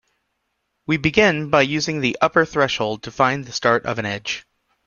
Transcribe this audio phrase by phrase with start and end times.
[0.87, 4.47] We begin by using the upper threshold to find the start of an edge.